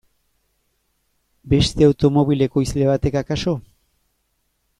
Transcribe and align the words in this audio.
Beste 1.53 1.89
automobil 1.91 2.43
ekoizle 2.47 2.89
batek 2.93 3.23
akaso? 3.23 3.55